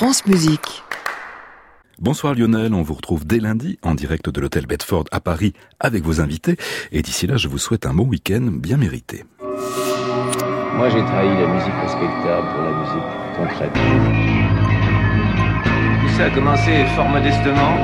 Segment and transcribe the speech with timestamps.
[0.00, 0.82] France Musique.
[1.98, 6.04] Bonsoir Lionel, on vous retrouve dès lundi en direct de l'hôtel Bedford à Paris avec
[6.04, 6.56] vos invités
[6.90, 9.26] et d'ici là je vous souhaite un bon week-end bien mérité.
[9.42, 13.74] Moi j'ai trahi la musique respectable pour la musique concrète.
[16.00, 17.76] Tout ça a commencé fort modestement.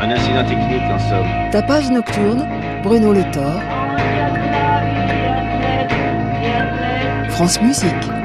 [0.00, 1.50] Un incident technique en somme.
[1.50, 2.46] Tapage nocturne,
[2.84, 3.60] Bruno Le Thor.
[7.30, 8.19] France Musique.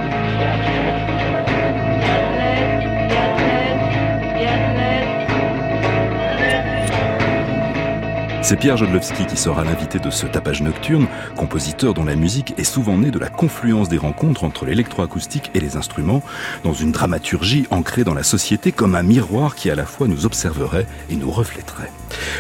[8.46, 12.64] C'est Pierre Jodlowski qui sera l'invité de ce tapage nocturne, compositeur dont la musique est
[12.64, 16.22] souvent née de la confluence des rencontres entre l'électroacoustique et les instruments,
[16.64, 20.28] dans une dramaturgie ancrée dans la société comme un miroir qui à la fois nous
[20.28, 21.92] observerait et nous reflèterait.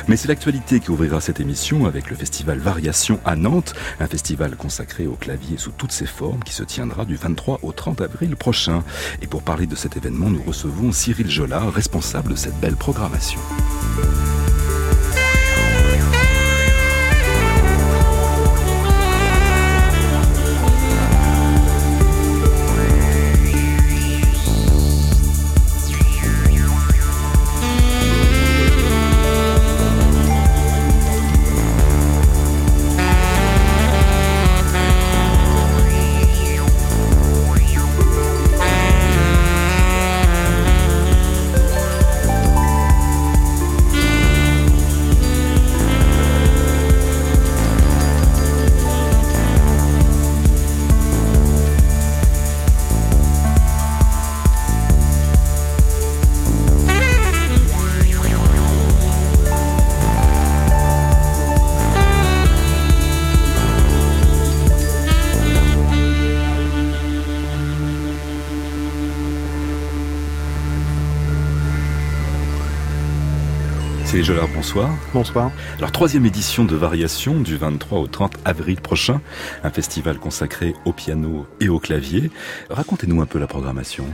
[0.07, 4.55] Mais c'est l'actualité qui ouvrira cette émission avec le festival Variation à Nantes, un festival
[4.57, 8.35] consacré au clavier sous toutes ses formes qui se tiendra du 23 au 30 avril
[8.35, 8.83] prochain.
[9.23, 13.39] Et pour parler de cet événement, nous recevons Cyril Jola, responsable de cette belle programmation.
[74.53, 74.89] Bonsoir.
[75.13, 75.51] Bonsoir.
[75.77, 79.19] Alors, troisième édition de Variation du 23 au 30 avril prochain,
[79.63, 82.31] un festival consacré au piano et au clavier.
[82.69, 84.05] Racontez-nous un peu la programmation.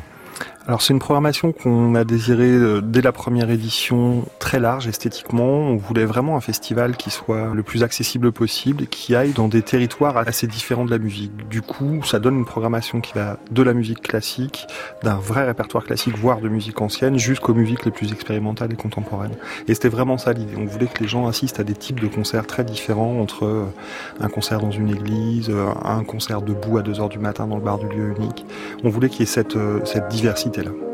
[0.68, 5.44] Alors c'est une programmation qu'on a désiré euh, dès la première édition très large esthétiquement.
[5.44, 9.48] On voulait vraiment un festival qui soit le plus accessible possible et qui aille dans
[9.48, 11.50] des territoires assez différents de la musique.
[11.50, 14.68] Du coup, ça donne une programmation qui va de la musique classique,
[15.02, 19.36] d'un vrai répertoire classique, voire de musique ancienne, jusqu'aux musiques les plus expérimentales et contemporaines.
[19.68, 20.54] Et c'était vraiment ça l'idée.
[20.58, 23.66] On voulait que les gens assistent à des types de concerts très différents entre euh,
[24.20, 27.56] un concert dans une église, euh, un concert debout à 2 heures du matin dans
[27.56, 28.46] le bar du lieu unique.
[28.84, 30.91] On voulait qu'il y ait cette, cette diversité là.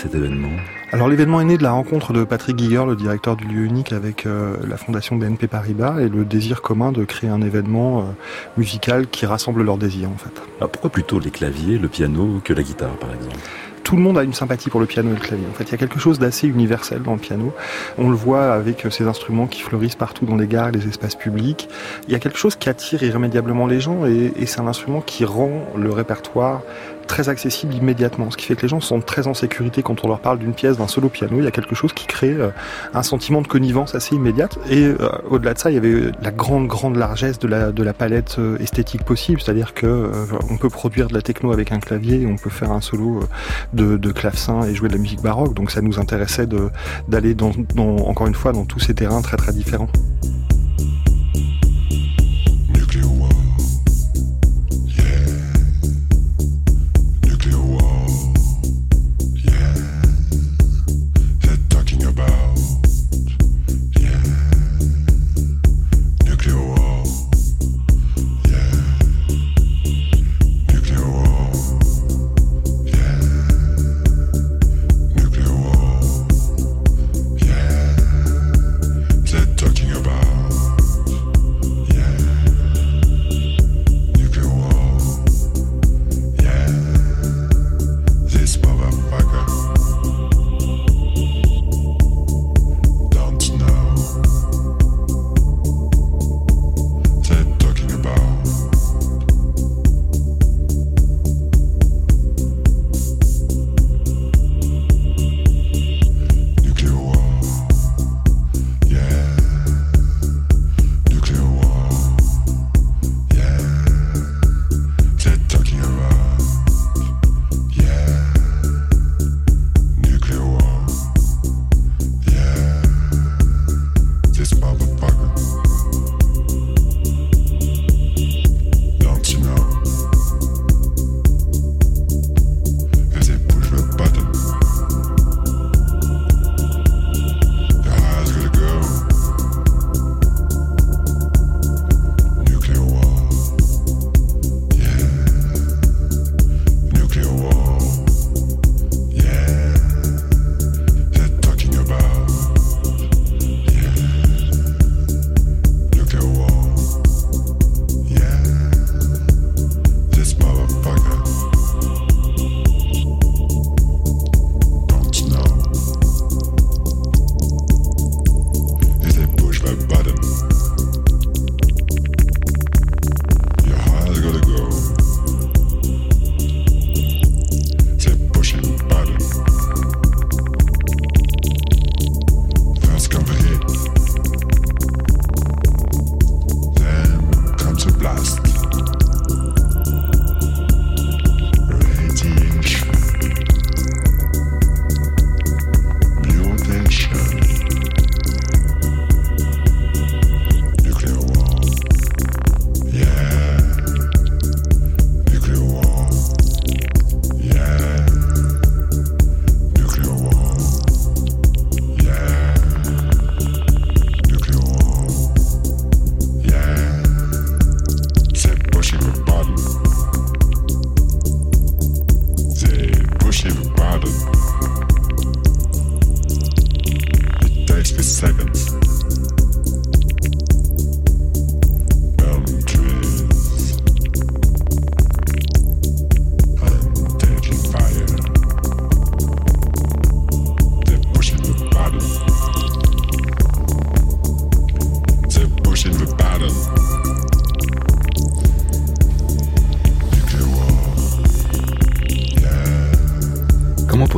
[0.00, 0.48] Cet événement
[0.92, 3.92] Alors l'événement est né de la rencontre de Patrick Guilleur, le directeur du lieu unique,
[3.92, 8.02] avec euh, la fondation BNP Paribas et le désir commun de créer un événement euh,
[8.56, 10.32] musical qui rassemble leurs désirs en fait.
[10.58, 13.36] Alors pourquoi plutôt les claviers, le piano que la guitare par exemple?
[13.84, 15.46] Tout le monde a une sympathie pour le piano et le clavier.
[15.50, 17.52] En fait, il y a quelque chose d'assez universel dans le piano.
[17.98, 21.16] On le voit avec ces instruments qui fleurissent partout dans les gares et les espaces
[21.16, 21.68] publics.
[22.06, 25.00] Il y a quelque chose qui attire irrémédiablement les gens et, et c'est un instrument
[25.00, 26.62] qui rend le répertoire
[27.10, 30.08] très accessible immédiatement, ce qui fait que les gens sont très en sécurité quand on
[30.08, 31.38] leur parle d'une pièce, d'un solo piano.
[31.38, 32.50] Il y a quelque chose qui crée euh,
[32.94, 34.60] un sentiment de connivence assez immédiate.
[34.70, 37.82] Et euh, au-delà de ça, il y avait la grande, grande largesse de la, de
[37.82, 40.10] la palette euh, esthétique possible, c'est-à-dire que
[40.50, 43.20] on peut produire de la techno avec un clavier, on peut faire un solo
[43.72, 45.54] de, de clavecin et jouer de la musique baroque.
[45.54, 46.46] Donc ça nous intéressait
[47.08, 49.88] d'aller dans, dans, encore une fois dans tous ces terrains très très différents.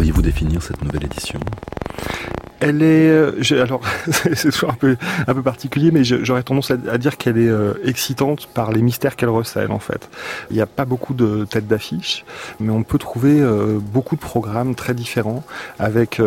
[0.02, 1.38] Pourriez-vous définir cette nouvelle édition?
[2.58, 3.82] Elle est, euh, alors
[4.34, 4.96] c'est toujours un peu
[5.28, 8.82] un peu particulier, mais j'aurais tendance à, à dire qu'elle est euh, excitante par les
[8.82, 10.10] mystères qu'elle recèle en fait.
[10.50, 12.25] Il n'y a pas beaucoup de têtes d'affiche,
[12.58, 15.44] mais on peut trouver euh, beaucoup de programmes très différents
[15.78, 16.20] avec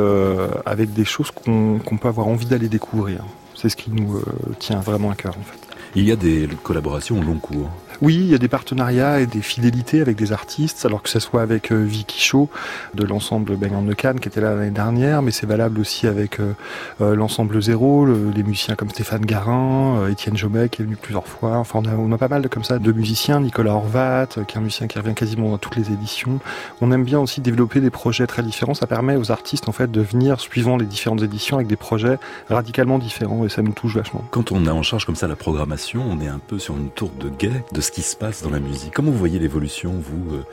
[0.66, 3.25] avec des choses qu'on peut avoir envie d'aller découvrir.
[3.56, 4.21] C'est ce qui nous
[4.57, 5.60] tient vraiment à cœur en fait.
[5.98, 7.69] Il y a des collaborations au long cours.
[8.01, 11.19] Oui, il y a des partenariats et des fidélités avec des artistes, alors que ce
[11.19, 12.50] soit avec euh, Vicky Shaw
[12.94, 16.39] de l'ensemble Bang de Cannes qui était là l'année dernière, mais c'est valable aussi avec
[16.39, 16.53] euh,
[17.01, 20.95] euh, l'ensemble Zéro, le- les musiciens comme Stéphane Garin, euh, Étienne Jomet qui est venu
[20.95, 21.57] plusieurs fois.
[21.57, 24.57] Enfin, on a, pas mal de, comme ça de musiciens, Nicolas Horvat, euh, qui est
[24.59, 26.39] un musicien qui revient quasiment dans toutes les éditions.
[26.81, 28.74] On aime bien aussi développer des projets très différents.
[28.74, 32.18] Ça permet aux artistes en fait de venir suivant les différentes éditions avec des projets
[32.50, 34.24] radicalement différents et ça nous touche vachement.
[34.31, 36.89] Quand on a en charge comme ça la programmation, on est un peu sur une
[36.89, 38.94] tour de guet ce qui se passe dans la musique.
[38.96, 40.44] Comment vous voyez l'évolution, vous, euh,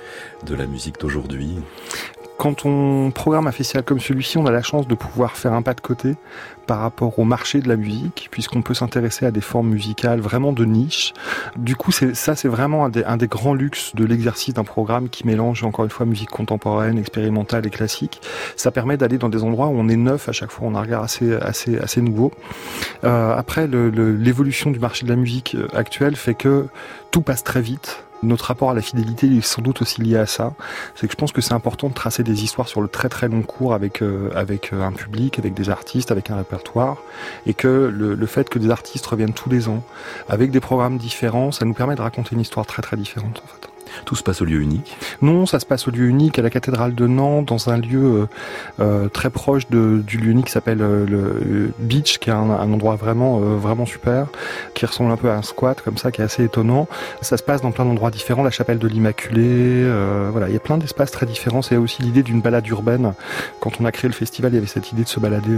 [0.45, 1.57] de la musique d'aujourd'hui?
[2.43, 5.63] Quand on programme un festival comme celui-ci, on a la chance de pouvoir faire un
[5.63, 6.17] pas de côté
[6.67, 10.53] par rapport au marché de la musique, puisqu'on peut s'intéresser à des formes musicales vraiment
[10.53, 11.15] de niche.
[11.57, 15.09] Du coup, ça, c'est vraiment un des, un des grands luxes de l'exercice d'un programme
[15.09, 18.21] qui mélange, encore une fois, musique contemporaine, expérimentale et classique.
[18.57, 20.81] Ça permet d'aller dans des endroits où on est neuf à chaque fois, on a
[20.81, 22.33] un regard assez, assez, assez nouveau.
[23.05, 26.67] Euh, après, l'évolution du marché de la musique euh, actuelle fait que
[27.13, 28.03] tout passe très vite.
[28.23, 30.55] Notre rapport à la fidélité est sans doute aussi lié à ça.
[30.95, 33.29] C'est que je pense que c'est important de tracer des histoires sur le très très
[33.29, 36.99] long cours avec euh, avec euh, un public, avec des artistes, avec un répertoire,
[37.47, 39.83] et que le, le fait que des artistes reviennent tous les ans
[40.29, 43.49] avec des programmes différents, ça nous permet de raconter une histoire très très différente en
[43.49, 43.72] fait.
[44.05, 44.97] Tout se passe au lieu unique.
[45.21, 48.05] Non, ça se passe au lieu unique à la cathédrale de Nantes, dans un lieu
[48.05, 48.27] euh,
[48.81, 52.97] euh, très proche du lieu unique qui s'appelle euh, le Beach, qui est un, endroit
[52.97, 54.27] vraiment vraiment super,
[54.75, 56.89] qui ressemble un peu à un squat comme ça, qui est assez étonnant.
[57.21, 59.87] Ça se passe dans plein d'endroits différents, la chapelle de l'Immaculée,
[60.31, 61.63] voilà, il y a plein d'espaces très différents.
[61.63, 63.15] C'est aussi l'idée d'une balade urbaine.
[63.61, 65.57] Quand on a créé le festival, il y avait cette idée de se balader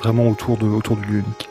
[0.00, 0.66] vraiment autour du
[1.06, 1.48] lieu unique.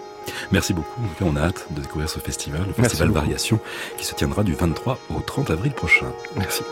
[0.52, 1.02] Merci beaucoup.
[1.04, 3.10] En tout cas, on a hâte de découvrir ce festival, le Festival.
[3.10, 3.60] Variation,
[3.98, 6.08] qui se tiendra du 23 au 30 avril prochain.
[6.36, 6.64] Merci.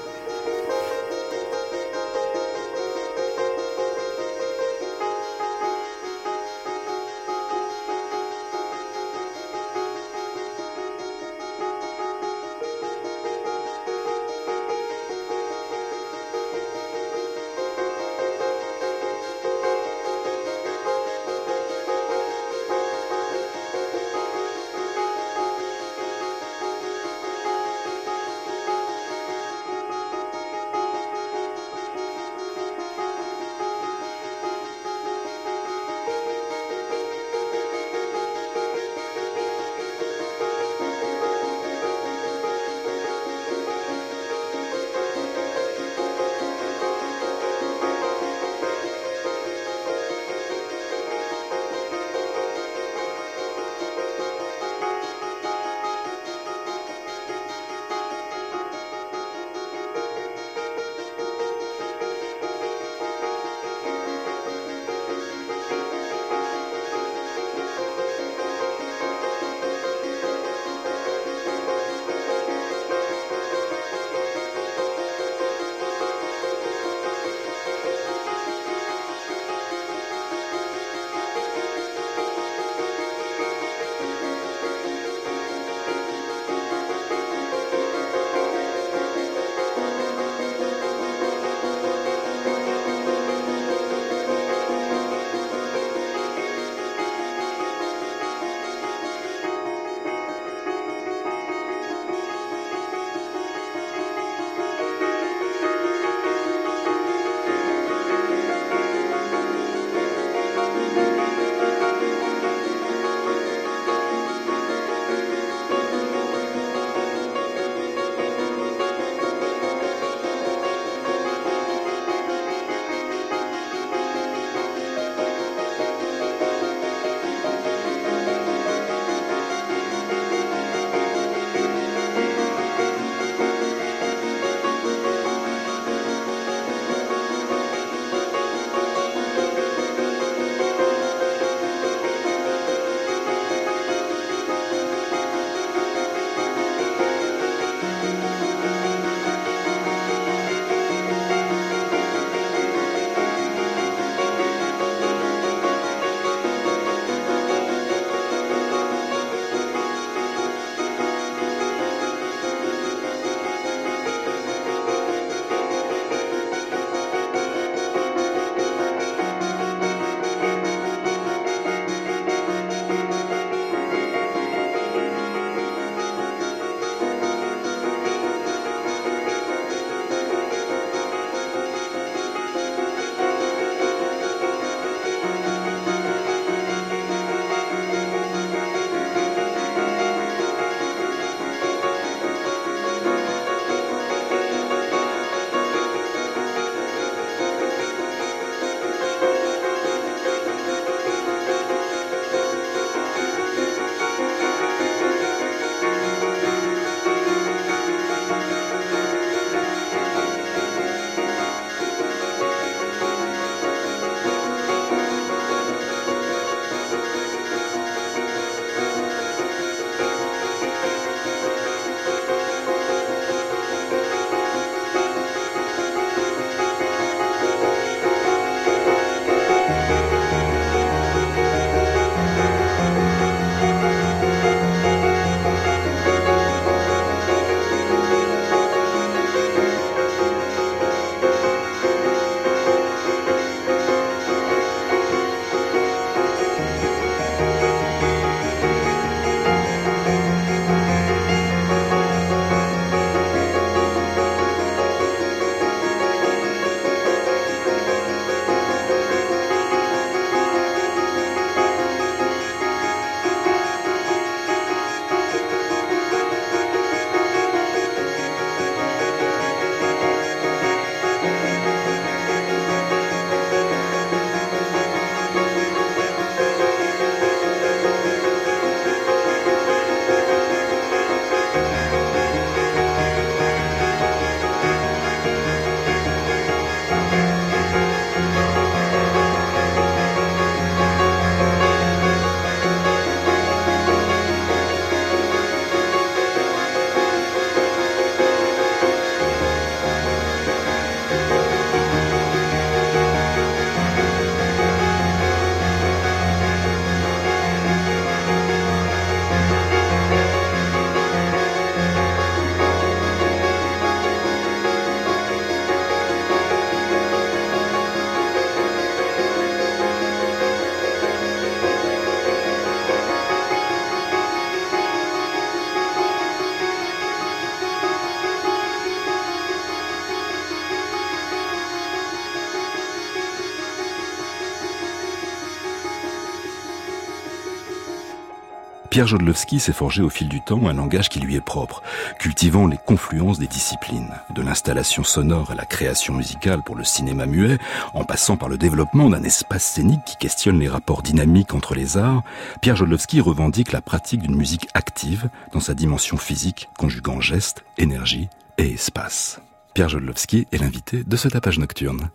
[338.98, 341.84] Pierre Jodlowski s'est forgé au fil du temps un langage qui lui est propre,
[342.18, 347.28] cultivant les confluences des disciplines, de l'installation sonore à la création musicale pour le cinéma
[347.28, 347.60] muet,
[347.94, 351.96] en passant par le développement d'un espace scénique qui questionne les rapports dynamiques entre les
[351.96, 352.24] arts,
[352.60, 358.30] Pierre Jodlowski revendique la pratique d'une musique active dans sa dimension physique, conjuguant geste, énergie
[358.58, 359.40] et espace.
[359.76, 362.10] Pierre Jodlowski est l'invité de ce tapage nocturne.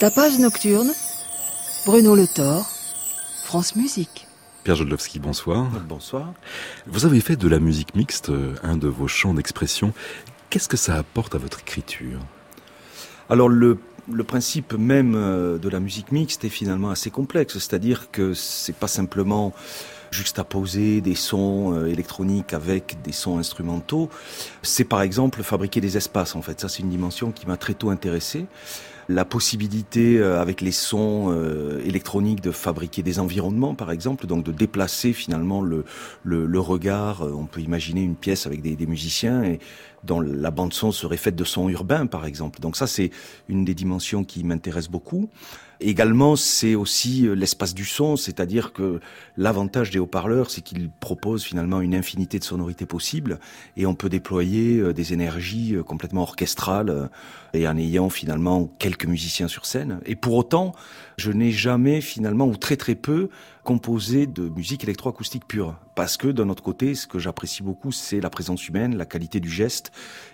[0.00, 0.90] Tapage nocturne,
[1.84, 2.66] Bruno Le Thor,
[3.44, 4.26] France Musique.
[4.64, 5.68] Pierre Jodlowski, bonsoir.
[5.86, 6.32] Bonsoir.
[6.86, 8.32] Vous avez fait de la musique mixte
[8.62, 9.92] un de vos champs d'expression.
[10.48, 12.18] Qu'est-ce que ça apporte à votre écriture?
[13.28, 13.76] Alors le,
[14.10, 18.74] le principe même euh, de la musique mixte est finalement assez complexe, c'est-à-dire que c'est
[18.74, 19.52] pas simplement
[20.10, 24.08] juxtaposer des sons euh, électroniques avec des sons instrumentaux,
[24.62, 26.58] c'est par exemple fabriquer des espaces en fait.
[26.58, 28.46] Ça c'est une dimension qui m'a très tôt intéressé
[29.10, 34.44] la possibilité euh, avec les sons euh, électroniques de fabriquer des environnements par exemple, donc
[34.44, 35.84] de déplacer finalement le,
[36.22, 37.22] le, le regard.
[37.22, 39.58] Euh, on peut imaginer une pièce avec des, des musiciens et
[40.04, 42.60] dont la bande son serait faite de sons urbains par exemple.
[42.60, 43.10] Donc ça c'est
[43.48, 45.28] une des dimensions qui m'intéresse beaucoup.
[45.80, 49.00] Également, c'est aussi l'espace du son, c'est-à-dire que
[49.36, 53.38] l'avantage des haut-parleurs, c'est qu'ils proposent finalement une infinité de sonorités possibles
[53.76, 57.08] et on peut déployer des énergies complètement orchestrales
[57.54, 60.00] et en ayant finalement quelques musiciens sur scène.
[60.04, 60.74] Et pour autant,
[61.20, 63.28] je n'ai jamais finalement, ou très très peu,
[63.62, 65.76] composé de musique électroacoustique pure.
[65.94, 69.38] Parce que d'un autre côté, ce que j'apprécie beaucoup, c'est la présence humaine, la qualité
[69.38, 69.92] du geste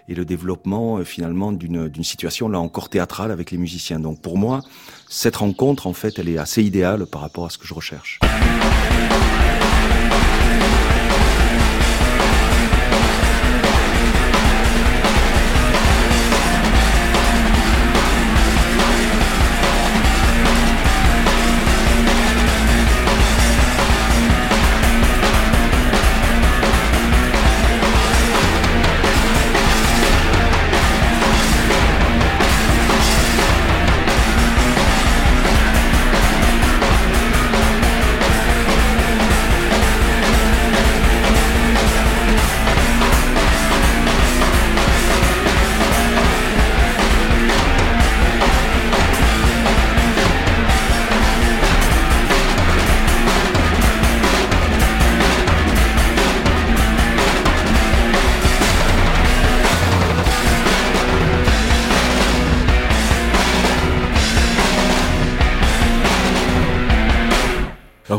[0.08, 3.98] et le développement euh, finalement d'une situation là encore théâtrale avec les musiciens.
[3.98, 4.62] Donc pour moi,
[5.08, 8.20] cette rencontre, en fait, elle est assez idéale par rapport à ce que je recherche.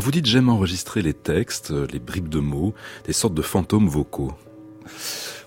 [0.08, 2.72] Vous dites j'aime enregistrer les textes, euh, les bribes de mots,
[3.04, 4.32] des sortes de fantômes vocaux.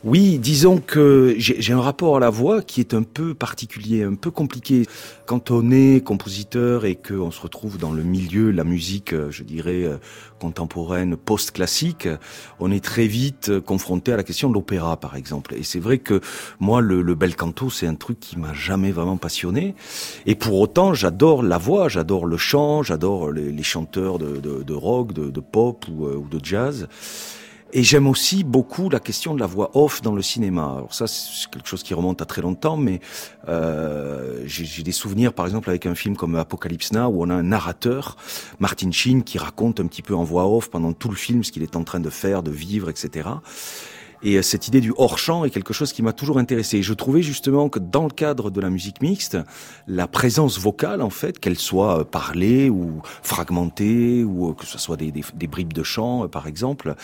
[0.03, 4.15] Oui, disons que j'ai un rapport à la voix qui est un peu particulier, un
[4.15, 4.87] peu compliqué.
[5.27, 9.43] Quand on est compositeur et qu'on se retrouve dans le milieu, la musique, euh, je
[9.43, 9.97] dirais, euh,
[10.39, 12.07] contemporaine, post-classique,
[12.59, 15.53] on est très vite confronté à la question de l'opéra, par exemple.
[15.53, 16.19] Et c'est vrai que
[16.59, 19.75] moi, le, le bel canto, c'est un truc qui m'a jamais vraiment passionné.
[20.25, 24.63] Et pour autant, j'adore la voix, j'adore le chant, j'adore les, les, chanteurs de, de,
[24.63, 26.87] de rock, de, de pop ou, euh, ou de jazz.
[27.73, 30.73] Et j'aime aussi beaucoup la question de la voix off dans le cinéma.
[30.77, 32.99] Alors ça, c'est quelque chose qui remonte à très longtemps, mais
[33.47, 37.33] euh, j'ai des souvenirs, par exemple, avec un film comme Apocalypse Now, où on a
[37.33, 38.17] un narrateur,
[38.59, 41.51] Martin Sheen, qui raconte un petit peu en voix off pendant tout le film ce
[41.51, 43.29] qu'il est en train de faire, de vivre, etc.
[44.23, 46.81] Et euh, cette idée du hors-champ est quelque chose qui m'a toujours intéressé.
[46.81, 49.37] Je trouvais justement que dans le cadre de la musique mixte,
[49.87, 54.77] la présence vocale, en fait, qu'elle soit euh, parlée ou fragmentée, ou euh, que ce
[54.77, 56.95] soit des, des, bribes de chant, par exemple,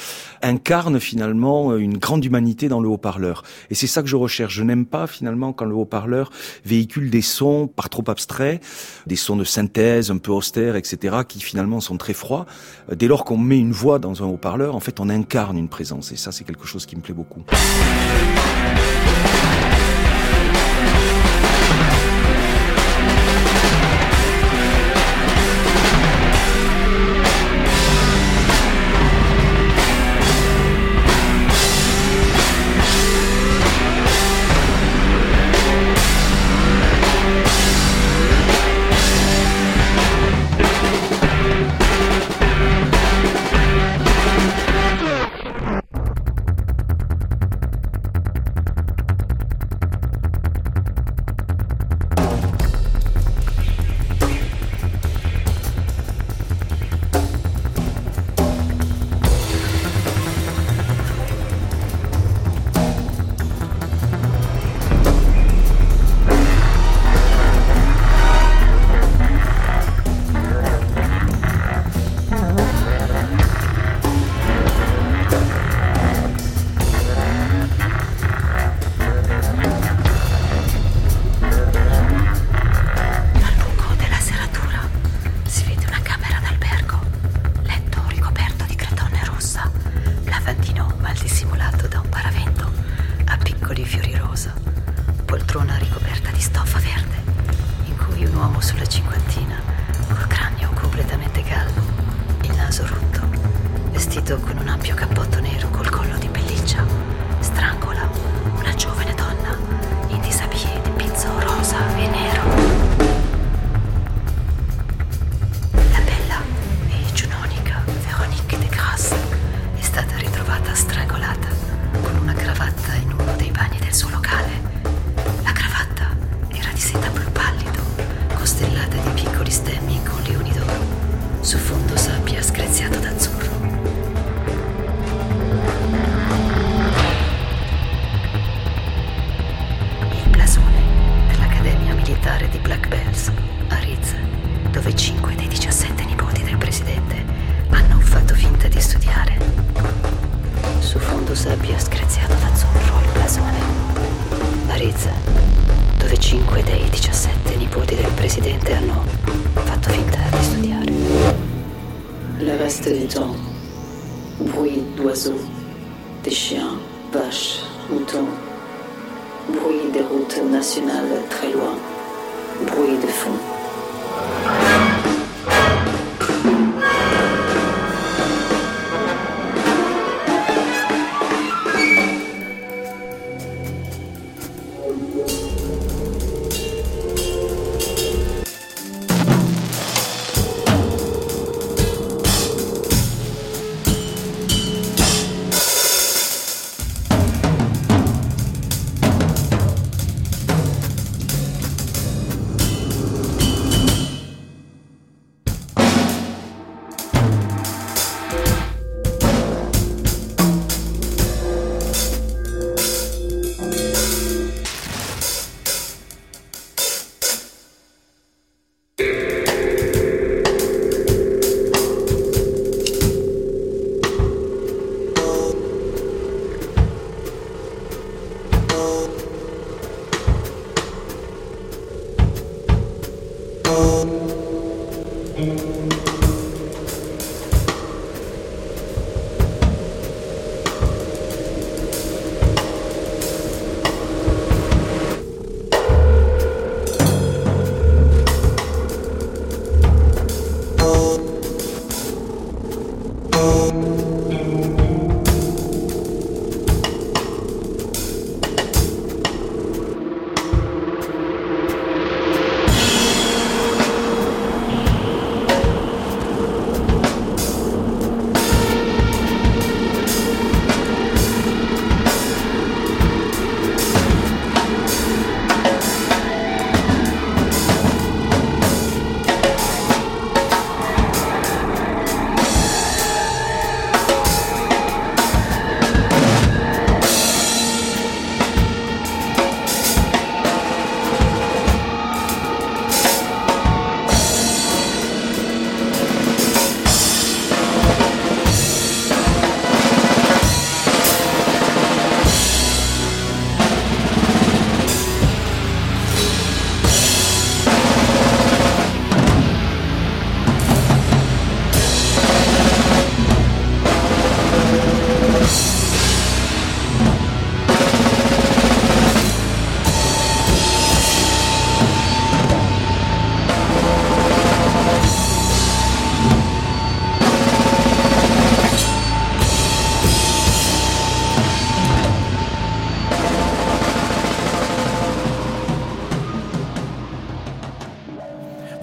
[0.41, 3.43] incarne finalement une grande humanité dans le haut-parleur.
[3.69, 4.53] Et c'est ça que je recherche.
[4.53, 6.31] Je n'aime pas finalement quand le haut-parleur
[6.65, 8.63] véhicule des sons par trop abstraits,
[9.07, 12.45] des sons de synthèse un peu austères, etc., qui finalement sont très froids.
[12.95, 16.11] Dès lors qu'on met une voix dans un haut-parleur, en fait, on incarne une présence.
[16.11, 17.43] Et ça, c'est quelque chose qui me beaucoup.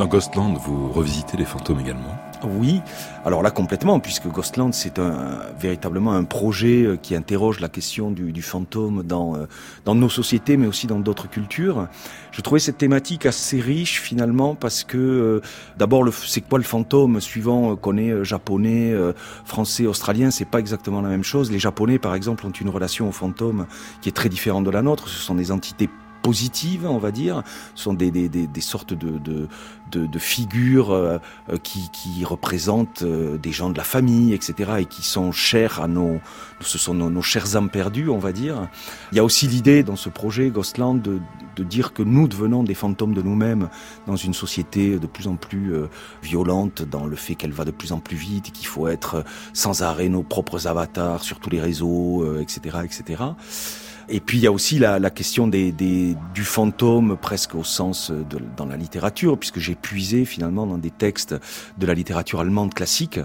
[0.01, 2.83] Ghostland, vous revisitez les fantômes également Oui,
[3.25, 8.11] alors là complètement, puisque Ghostland c'est un, véritablement un projet euh, qui interroge la question
[8.11, 9.47] du, du fantôme dans, euh,
[9.85, 11.87] dans nos sociétés, mais aussi dans d'autres cultures.
[12.33, 15.41] Je trouvais cette thématique assez riche finalement parce que euh,
[15.79, 18.93] d'abord c'est quoi le fantôme suivant qu'on est japonais,
[19.45, 21.51] français, australien, c'est pas exactement la même chose.
[21.53, 23.67] Les japonais par exemple ont une relation au fantôme
[24.03, 25.09] qui est très différente de la nôtre.
[25.09, 25.89] Ce sont des entités
[26.25, 27.43] positives, on va dire,
[27.75, 29.47] sont des, des, des, des sortes de, de,
[29.93, 31.19] de, de figures euh,
[31.51, 35.83] euh, qui, qui représentent euh, des gens de la famille, etc., et qui sont chers
[35.83, 36.21] à nos,
[36.61, 38.69] ce sont nos, nos chères âmes perdues, on va dire.
[39.13, 41.21] Il y a aussi l'idée dans ce projet Ghostland de,
[41.57, 43.69] de dire que nous devenons des fantômes de nous-mêmes
[44.07, 45.75] dans une société de plus en plus
[46.23, 49.25] violente, dans le fait qu'elle va de plus en plus vite, et qu'il faut être
[49.53, 53.23] sans arrêt nos propres avatars sur tous les réseaux, etc., etc.
[54.09, 57.65] Et puis il y a aussi la, la question des, des, du fantôme presque au
[57.65, 61.35] sens de, dans la littérature, puisque j'ai puisé finalement dans des textes
[61.79, 63.19] de la littérature allemande classique,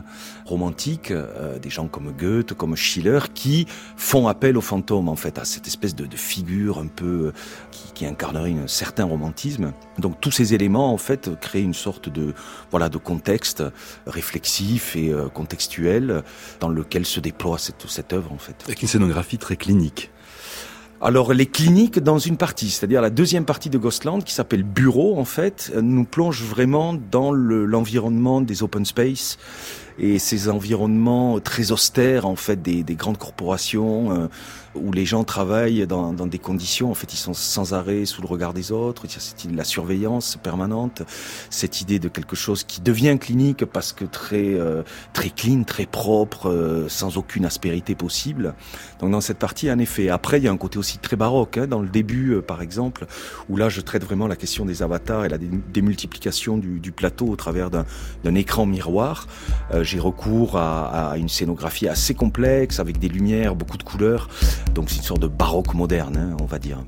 [0.46, 5.38] romantique, euh, des gens comme Goethe, comme Schiller, qui font appel au fantôme en fait,
[5.38, 7.34] à cette espèce de, de figure un peu
[7.72, 9.74] qui, qui incarnerait un certain romantisme.
[9.98, 12.34] Donc tous ces éléments en fait créent une sorte de
[12.72, 13.64] voilà de contexte
[14.08, 16.24] réflexif et euh, contextuel
[16.60, 18.56] dans lequel se déploie cette, cette œuvre en fait.
[18.66, 20.12] Avec une scénographie très clinique.
[21.02, 25.18] Alors les cliniques dans une partie, c'est-à-dire la deuxième partie de Ghostland qui s'appelle Bureau
[25.18, 29.38] en fait, nous plonge vraiment dans l'environnement des open space
[30.00, 34.28] et ces environnements très austères en fait des, des grandes corporations euh,
[34.76, 38.22] où les gens travaillent dans, dans, des conditions en fait ils sont sans arrêt sous
[38.22, 39.06] le regard des autres.
[39.08, 41.02] Cette la surveillance permanente
[41.50, 44.84] cette idée de quelque chose qui devient clinique parce que très euh,
[45.14, 48.54] très clean très propre euh, sans aucune aspérité possible.
[49.00, 50.10] Donc dans cette partie en effet.
[50.10, 52.62] Après il y a un côté aussi très baroque hein, dans le début euh, par
[52.62, 53.06] exemple
[53.50, 57.28] où là je traite vraiment la question des avatars et la démultiplication du, du plateau
[57.28, 59.28] au travers d'un écran miroir
[59.74, 64.30] euh, j'ai recours à, une scénographie assez complexe avec des lumières, beaucoup de couleurs.
[64.76, 66.84] Donc c'est une sorte de baroque moderne, hein, on va dire.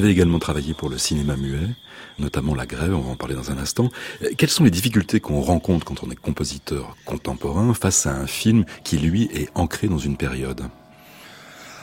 [0.00, 1.68] Avez également travaillé pour le cinéma muet,
[2.18, 3.90] notamment La Grève, on va en parler dans un instant.
[4.22, 8.26] Euh, Quelles sont les difficultés qu'on rencontre quand on est compositeur contemporain face à un
[8.26, 10.62] film qui, lui, est ancré dans une période?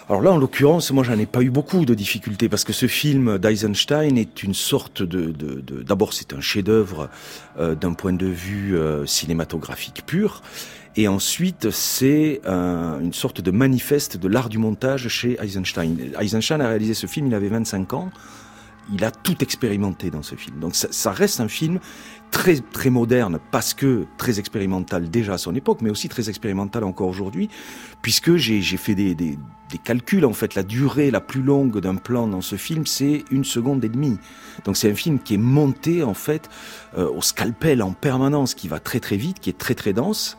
[0.10, 2.88] Alors là, en l'occurrence, moi, j'en ai pas eu beaucoup de difficultés parce que ce
[2.88, 5.34] film d'Eisenstein est une sorte de.
[5.84, 7.10] D'abord, c'est un chef-d'œuvre
[7.60, 10.42] euh, d'un point de vue euh, cinématographique pur,
[10.98, 15.96] et ensuite, c'est un- une sorte de manifeste de l'art du montage chez Eisenstein.
[16.20, 18.10] Eisenstein a réalisé ce film, il avait 25 ans.
[18.94, 20.60] Il a tout expérimenté dans ce film.
[20.60, 21.80] Donc ça, ça reste un film
[22.32, 26.86] très très moderne parce que très expérimental déjà à son époque, mais aussi très expérimental
[26.86, 27.50] encore aujourd'hui,
[28.02, 29.38] puisque j'ai j'ai fait des, des,
[29.72, 30.26] des calculs.
[30.26, 33.84] En fait, la durée la plus longue d'un plan dans ce film, c'est une seconde
[33.84, 34.18] et demie.
[34.64, 36.50] Donc c'est un film qui est monté en fait
[36.98, 40.38] euh, au scalpel en permanence, qui va très très vite, qui est très très dense.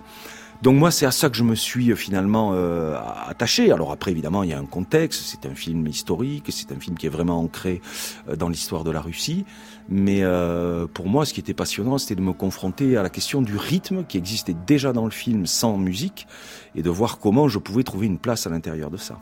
[0.61, 2.97] Donc moi, c'est à ça que je me suis euh, finalement euh,
[3.29, 3.71] attaché.
[3.71, 5.23] Alors après, évidemment, il y a un contexte.
[5.25, 6.47] C'est un film historique.
[6.49, 7.81] C'est un film qui est vraiment ancré
[8.29, 9.45] euh, dans l'histoire de la Russie.
[9.89, 13.41] Mais euh, pour moi, ce qui était passionnant, c'était de me confronter à la question
[13.41, 16.27] du rythme qui existait déjà dans le film sans musique
[16.75, 19.21] et de voir comment je pouvais trouver une place à l'intérieur de ça.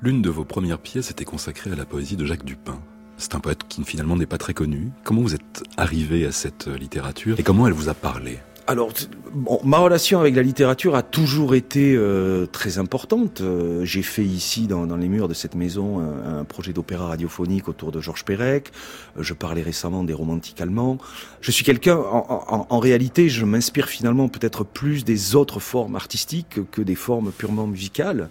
[0.00, 2.80] L'une de vos premières pièces était consacrée à la poésie de Jacques Dupin.
[3.16, 4.90] C'est un poète qui finalement n'est pas très connu.
[5.04, 8.38] Comment vous êtes arrivé à cette littérature et comment elle vous a parlé?
[8.66, 8.92] Alors,
[9.34, 13.42] bon, ma relation avec la littérature a toujours été euh, très importante.
[13.42, 17.08] Euh, J'ai fait ici, dans, dans les murs de cette maison, un, un projet d'opéra
[17.08, 18.72] radiophonique autour de Georges Perec.
[19.18, 20.96] Euh, Je parlais récemment des romantiques allemands.
[21.42, 25.94] Je suis quelqu'un, en, en- en réalité, je m'inspire finalement peut-être plus des autres formes
[25.96, 28.30] artistiques que des formes purement musicales.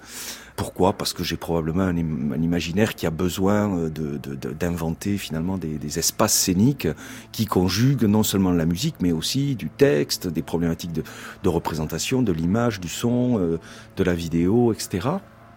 [0.56, 0.94] Pourquoi?
[0.94, 5.98] Parce que j'ai probablement un, im- un imaginaire qui a besoin euh, d'inventer finalement des,
[5.98, 6.88] espaces scéniques
[7.32, 12.32] qui conjuguent non seulement la musique, mais aussi du texte, des problématiques de, représentation, de
[12.32, 13.60] l'image, du son, euh,
[13.98, 15.08] de la vidéo, etc.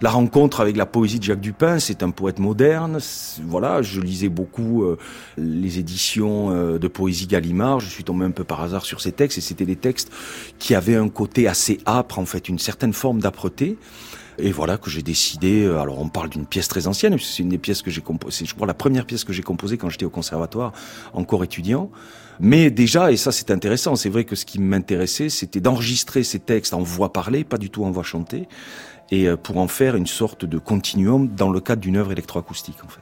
[0.02, 2.98] La rencontre avec la poésie de Jacques Dupin, c'est un poète moderne.
[3.44, 4.98] Voilà, je lisais beaucoup euh,
[5.38, 7.80] les éditions de poésie Gallimard.
[7.80, 10.10] Je suis tombé un peu par hasard sur ces textes, et c'était des textes
[10.58, 13.78] qui avaient un côté assez âpre, en fait, une certaine forme d'âpreté.
[14.38, 15.64] Et voilà que j'ai décidé.
[15.64, 18.44] euh, Alors on parle d'une pièce très ancienne, c'est une des pièces que j'ai composées.
[18.44, 20.72] Je crois la première pièce que j'ai composée quand j'étais au conservatoire,
[21.12, 21.90] encore étudiant.
[22.38, 26.38] Mais déjà, et ça c'est intéressant, c'est vrai que ce qui m'intéressait, c'était d'enregistrer ces
[26.38, 28.46] textes en voix parlée, pas du tout en voix chantée,
[29.10, 32.84] et euh, pour en faire une sorte de continuum dans le cadre d'une œuvre électroacoustique
[32.84, 33.00] en fait.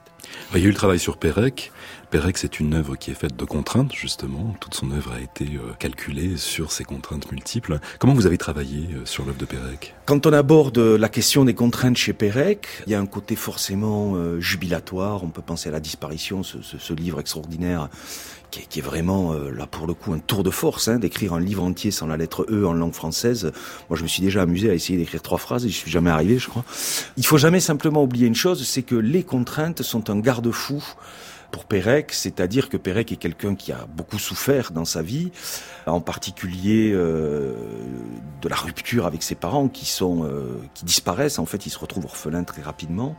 [0.53, 1.71] Il y a eu le travail sur Pérec.
[2.11, 4.55] Pérec, c'est une œuvre qui est faite de contraintes, justement.
[4.61, 7.79] Toute son œuvre a été euh, calculée sur ces contraintes multiples.
[7.99, 11.53] Comment vous avez travaillé euh, sur l'œuvre de Pérec Quand on aborde la question des
[11.53, 15.23] contraintes chez Pérec, il y a un côté forcément euh, jubilatoire.
[15.23, 17.89] On peut penser à la disparition, ce, ce- livre extraordinaire
[18.51, 21.61] qui est, vraiment là pour le coup un tour de force, hein, d'écrire un livre
[21.61, 23.51] entier sans la lettre E en langue française.
[23.89, 26.09] Moi, je me suis déjà amusé à essayer d'écrire trois phrases et je suis jamais
[26.09, 26.63] arrivé, je crois.
[27.17, 30.81] Il faut jamais simplement oublier une chose, c'est que les contraintes sont un garde-fou
[31.51, 35.31] pour Pérec, c'est-à-dire que Pérec est quelqu'un qui a beaucoup souffert dans sa vie,
[35.85, 37.53] en particulier euh,
[38.41, 41.39] de la rupture avec ses parents qui sont euh, qui disparaissent.
[41.39, 43.15] En fait, il se retrouve orphelin très rapidement.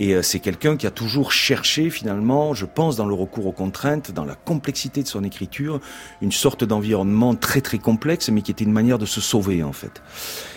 [0.00, 3.52] Et euh, c'est quelqu'un qui a toujours cherché finalement, je pense, dans le recours aux
[3.52, 5.78] contraintes, dans la complexité de son écriture,
[6.22, 9.74] une sorte d'environnement très très complexe, mais qui était une manière de se sauver en
[9.74, 10.02] fait.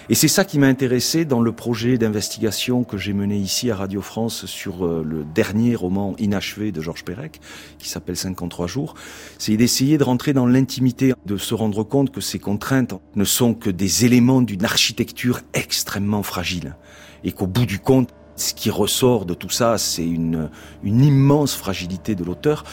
[0.10, 3.76] Et c'est ça qui m'a intéressé dans le projet d'investigation que j'ai mené ici à
[3.76, 7.42] Radio France sur euh, le dernier roman inachevé de Georges Perec,
[7.80, 8.96] qui s'appelle 53 jours.
[9.40, 13.54] C'est d'essayer de rentrer dans l'intimité, de se rendre compte que ces contraintes ne sont
[13.54, 16.78] que des éléments d'une architecture extrêmement fragile.
[17.26, 20.50] Et qu'au bout du compte, ce qui ressort de tout ça, c'est une,
[20.84, 22.64] immense fragilité de l'auteur.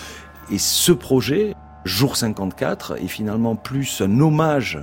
[0.51, 1.55] Et ce projet,
[1.85, 4.79] Jour 54, est finalement plus un hommage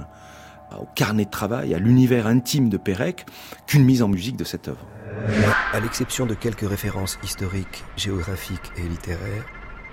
[0.77, 3.25] au carnet de travail, à l'univers intime de Pérec,
[3.65, 4.85] qu'une mise en musique de cette œuvre.
[5.73, 9.45] À l'exception de quelques références historiques, géographiques et littéraires,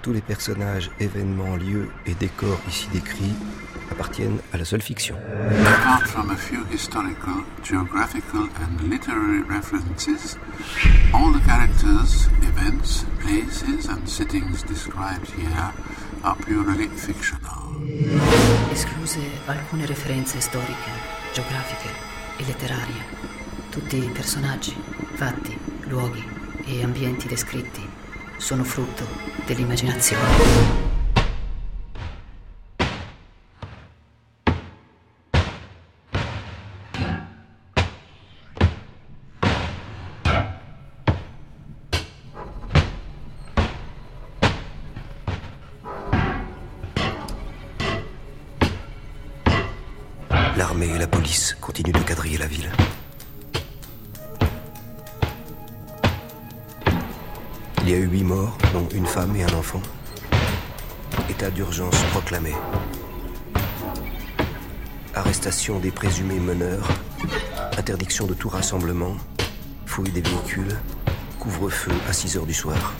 [0.02, 3.34] tous les personnages, événements, lieux et décors ici décrits
[3.90, 5.16] appartiennent à la seule fiction.
[5.66, 10.36] Apart from a few historical, geographical, and literary references,
[11.12, 15.72] all the characters, events, places, and settings described here
[16.22, 17.64] are purely fictional.
[18.70, 20.90] escluse alcune referenze storiche,
[21.32, 21.88] geografiche
[22.38, 23.04] e letterarie.
[23.70, 24.74] Tutti i personaggi,
[25.14, 26.24] fatti, luoghi
[26.66, 27.86] e ambienti descritti
[28.36, 29.06] sono frutto
[29.46, 30.93] dell'immaginazione.
[57.86, 59.82] Il y a eu huit morts, dont une femme et un enfant.
[61.28, 62.54] État d'urgence proclamé.
[65.14, 66.88] Arrestation des présumés meneurs.
[67.76, 69.14] Interdiction de tout rassemblement.
[69.84, 70.74] Fouille des véhicules.
[71.38, 72.94] Couvre-feu à 6 heures du soir.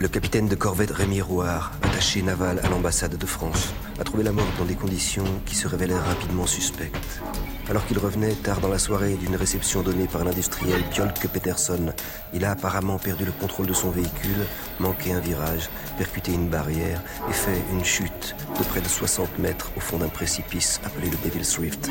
[0.00, 4.32] Le capitaine de corvette Rémi Rouard, attaché naval à l'ambassade de France, a trouvé la
[4.32, 7.20] mort dans des conditions qui se révélèrent rapidement suspectes.
[7.68, 11.92] Alors qu'il revenait tard dans la soirée d'une réception donnée par l'industriel Bjolke Peterson,
[12.32, 14.46] il a apparemment perdu le contrôle de son véhicule,
[14.78, 19.72] manqué un virage, percuté une barrière et fait une chute de près de 60 mètres
[19.76, 21.90] au fond d'un précipice appelé le Devil's Rift.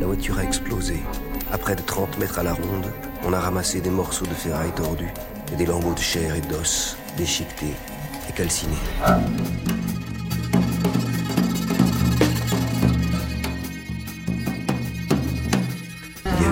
[0.00, 0.96] La voiture a explosé.
[1.52, 2.86] À près de 30 mètres à la ronde,
[3.24, 5.12] on a ramassé des morceaux de ferraille tordus
[5.52, 7.74] et des lambeaux de chair et d'os déchiquetés
[8.28, 8.74] et calcinés.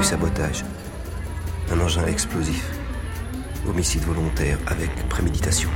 [0.09, 0.65] Sabotage,
[1.71, 2.65] un engin explosif,
[3.69, 5.69] homicide volontaire avec préméditation.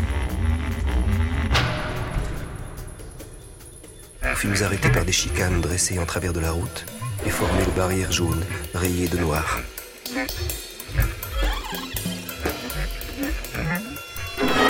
[4.22, 6.86] Nous fûmes arrêtés par des chicanes dressées en travers de la route
[7.26, 9.60] et formées de barrières jaunes rayées de noir.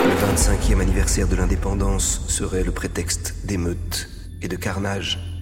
[0.03, 4.09] Le 25e anniversaire de l'indépendance serait le prétexte d'émeutes
[4.41, 5.32] et de carnage.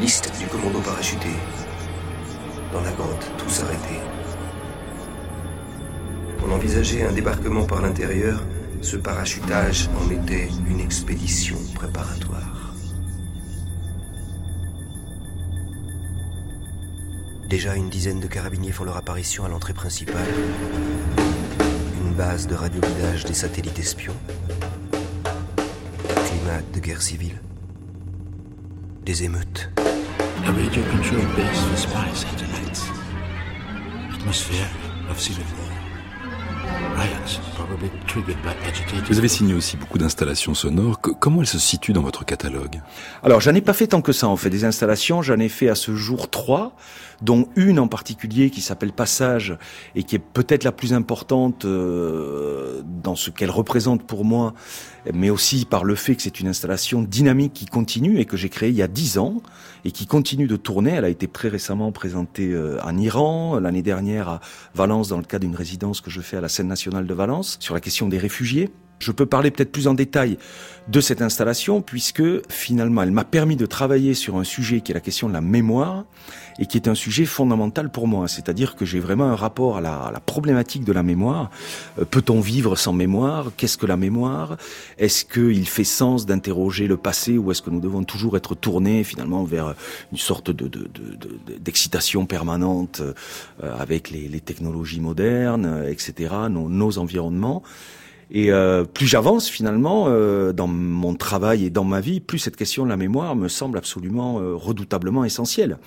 [0.00, 1.28] Liste du commando parachuté.
[2.70, 4.00] Dans la grotte, tous arrêtés.
[6.46, 8.42] On envisageait un débarquement par l'intérieur.
[8.82, 12.74] Ce parachutage en était une expédition préparatoire.
[17.48, 20.28] Déjà une dizaine de carabiniers font leur apparition à l'entrée principale.
[22.04, 24.16] Une base de radioguidage des satellites espions.
[26.26, 27.40] Climat de guerre civile.
[29.04, 29.70] Des émeutes.
[30.46, 32.88] A radio control base for spy satellites.
[34.14, 34.70] Atmosphere
[35.08, 35.65] of civil war.
[39.08, 41.00] Vous avez signé aussi beaucoup d'installations sonores.
[41.00, 42.80] Que- comment elles se situent dans votre catalogue?
[43.22, 44.50] Alors, j'en ai pas fait tant que ça, en fait.
[44.50, 46.76] Des installations, j'en ai fait à ce jour trois,
[47.22, 49.56] dont une en particulier qui s'appelle Passage
[49.94, 54.54] et qui est peut-être la plus importante euh, dans ce qu'elle représente pour moi,
[55.14, 58.48] mais aussi par le fait que c'est une installation dynamique qui continue et que j'ai
[58.48, 59.40] créée il y a dix ans
[59.84, 60.92] et qui continue de tourner.
[60.92, 64.40] Elle a été très récemment présentée euh, en Iran, l'année dernière à
[64.74, 67.55] Valence dans le cadre d'une résidence que je fais à la scène nationale de Valence
[67.58, 68.70] sur la question des réfugiés.
[68.98, 70.38] Je peux parler peut-être plus en détail
[70.88, 74.94] de cette installation puisque finalement elle m'a permis de travailler sur un sujet qui est
[74.94, 76.04] la question de la mémoire
[76.58, 78.28] et qui est un sujet fondamental pour moi.
[78.28, 81.50] C'est-à-dire que j'ai vraiment un rapport à la, problématique de la mémoire.
[81.98, 83.50] Euh, Peut-on vivre sans mémoire?
[83.56, 84.56] Qu'est-ce que la mémoire?
[84.96, 89.04] Est-ce qu'il fait sens d'interroger le passé ou est-ce que nous devons toujours être tournés
[89.04, 89.74] finalement vers
[90.12, 93.12] une sorte de, de, de- de- d'excitation permanente euh,
[93.78, 97.62] avec les, technologies modernes, etc., nos environnements?
[98.30, 102.56] Et euh, plus j'avance finalement euh, dans mon travail et dans ma vie, plus cette
[102.56, 105.78] question de la mémoire me semble absolument euh, redoutablement essentielle.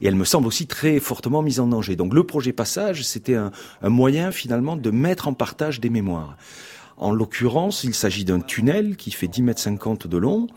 [0.00, 1.96] Et elle me semble aussi très fortement mise en danger.
[1.96, 6.36] Donc le projet Passage, c'était un, un moyen finalement de mettre en partage des mémoires.
[6.98, 10.48] En l'occurrence, il s'agit d'un tunnel qui fait 10 mètres 50 de long.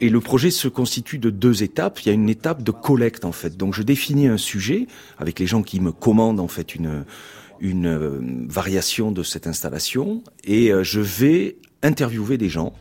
[0.00, 2.00] Et le projet se constitue de deux étapes.
[2.00, 3.56] Il y a une étape de collecte en fait.
[3.56, 4.86] Donc je définis un sujet
[5.18, 7.04] avec les gens qui me commandent en fait une
[7.60, 12.72] une euh, variation de cette installation et euh, je vais interviewer des gens.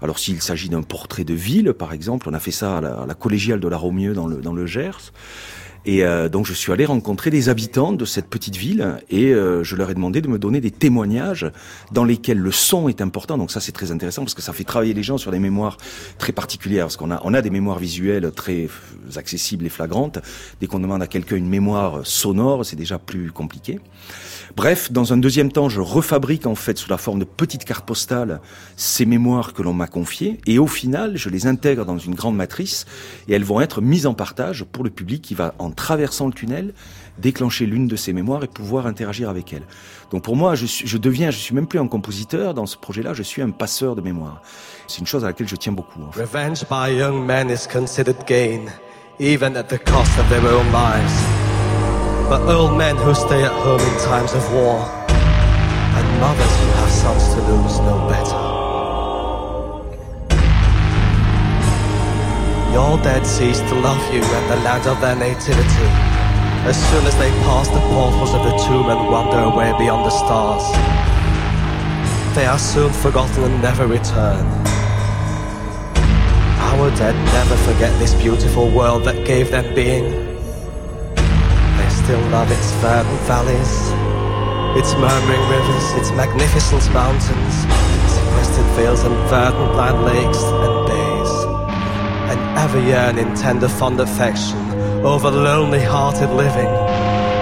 [0.00, 3.14] Alors s'il s'agit d'un portrait de ville, par exemple, on a fait ça à la,
[3.14, 5.12] collégiale de la Romieux dans le Gers.
[5.86, 9.62] Et euh, donc je suis allé rencontrer les habitants de cette petite ville et euh,
[9.62, 11.46] je leur ai demandé de me donner des témoignages
[11.92, 13.36] dans lesquels le son est important.
[13.36, 15.76] Donc ça c'est très intéressant parce que ça fait travailler les gens sur des mémoires
[16.18, 18.68] très particulières parce qu'on a on a des mémoires visuelles très
[19.16, 20.18] accessibles et flagrantes.
[20.60, 23.78] Dès qu'on demande à quelqu'un une mémoire sonore, c'est déjà plus compliqué.
[24.56, 27.84] Bref, dans un deuxième temps, je refabrique en fait sous la forme de petites cartes
[27.84, 28.40] postales
[28.76, 32.36] ces mémoires que l'on m'a confiées et au final, je les intègre dans une grande
[32.36, 32.86] matrice
[33.28, 36.32] et elles vont être mises en partage pour le public qui va, en traversant le
[36.32, 36.74] tunnel,
[37.18, 39.62] déclencher l'une de ces mémoires et pouvoir interagir avec elle.
[40.10, 42.76] Donc pour moi, je, suis- je deviens, je suis même plus un compositeur dans ce
[42.76, 44.42] projet-là, je suis un passeur de mémoire.
[44.88, 46.00] C'est une chose à laquelle je tiens beaucoup.
[46.16, 48.66] Revenge by young men is considered gain,
[49.20, 51.14] even at the cost of their own lives.
[52.28, 54.80] But old men who stay at home in times of war,
[55.96, 58.43] and mothers who have sons to lose know better.
[62.74, 65.86] Your dead cease to love you and the land of their nativity.
[66.66, 70.10] As soon as they pass the portals of the tomb and wander away beyond the
[70.10, 70.66] stars,
[72.34, 74.44] they are soon forgotten and never return.
[76.74, 80.10] Our dead never forget this beautiful world that gave them being.
[81.14, 83.72] They still love its verdant valleys,
[84.76, 87.54] its murmuring rivers, its magnificent mountains,
[88.10, 90.83] sequestered vales and verdant land lakes and
[92.56, 94.58] ever yearn in tender fond affection
[95.04, 96.66] over lonely hearted living,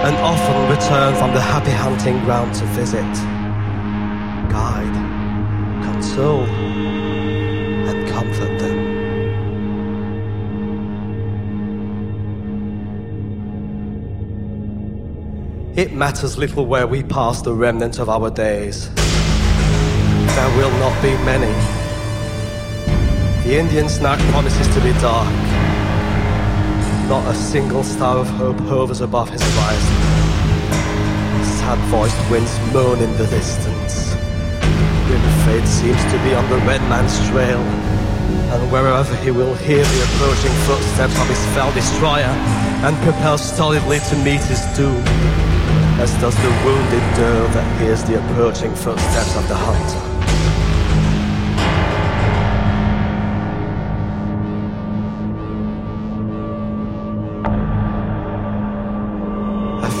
[0.05, 3.13] and often return from the happy hunting ground to visit,
[4.51, 4.93] guide,
[5.85, 6.43] console,
[7.87, 8.79] and comfort them.
[15.77, 18.89] It matters little where we pass the remnant of our days.
[18.93, 21.82] There will not be many.
[23.53, 25.29] The Indian's night promises to be dark.
[27.07, 29.95] Not a single star of hope hovers above his horizon.
[31.61, 34.15] Sad voiced winds moan in the distance.
[35.05, 37.59] Grim fate seems to be on the red man's trail.
[38.49, 42.33] And wherever he will hear the approaching footsteps of his fell destroyer
[42.81, 45.03] and propel stolidly to meet his doom
[46.01, 50.12] as does the wounded doe that hears the approaching footsteps of the hunter.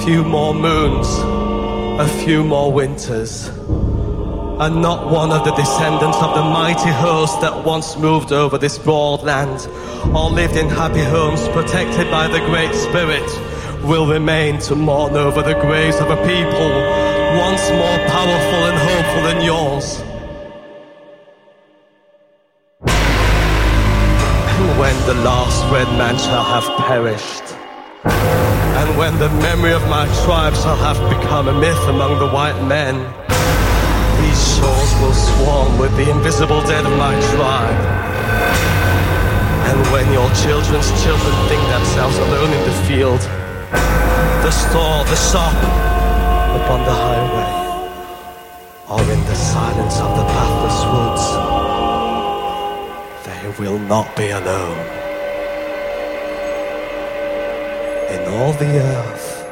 [0.03, 1.07] Few more moons,
[1.97, 7.63] a few more winters, and not one of the descendants of the mighty host that
[7.63, 9.65] once moved over this broad land
[10.13, 13.23] or lived in happy homes protected by the Great Spirit
[13.87, 16.71] will remain to mourn over the graves of a people
[17.39, 20.01] once more powerful and hopeful than yours.
[24.49, 28.42] And when the last red man shall have perished,
[28.79, 32.59] and when the memory of my tribe shall have become a myth among the white
[32.65, 32.95] men,
[34.21, 37.81] these shores will swarm with the invisible dead of my tribe.
[39.69, 43.21] And when your children's children think themselves alone in the field,
[44.41, 45.55] the store, the shop,
[46.59, 47.51] upon the highway,
[48.89, 51.25] or in the silence of the pathless woods,
[53.25, 55.02] they will not be alone.
[58.13, 59.43] In all the earth,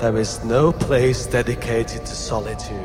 [0.00, 2.76] there is no place dedicated to solitude.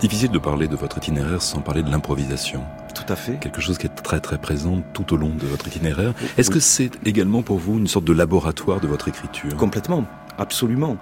[0.00, 2.62] Difficile de parler de votre itinéraire sans parler de l'improvisation.
[2.92, 3.38] Tout à fait.
[3.38, 6.12] Quelque chose qui est très très présent tout au long de votre itinéraire.
[6.38, 9.56] Est-ce que c'est également pour vous une sorte de laboratoire de votre écriture?
[9.56, 10.04] Complètement,
[10.38, 10.96] absolument.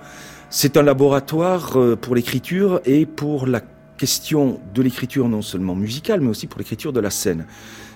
[0.51, 3.63] C'est un laboratoire euh, pour l'écriture et pour la
[3.97, 7.47] question de l'écriture non seulement musicale, mais aussi pour l'écriture de la scène.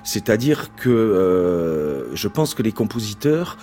[0.09, 3.59] C'est-à-dire que euh, je pense que les compositeurs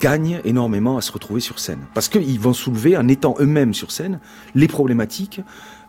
[0.00, 1.86] gagnent énormément à se retrouver sur scène.
[1.94, 4.18] Parce qu'ils vont soulever, en étant eux-mêmes sur scène,
[4.56, 5.40] les problématiques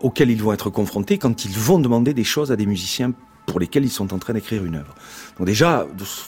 [0.01, 3.13] auxquelles ils vont être confrontés quand ils vont demander des choses à des musiciens
[3.47, 4.93] pour lesquels ils sont en train d'écrire une œuvre.
[5.39, 5.87] Donc déjà,